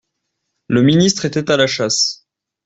[0.67, 2.25] Le ministre était à la chasse.